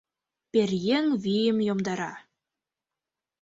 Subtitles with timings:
[0.51, 2.13] —Пӧръеҥ вийым йомдара.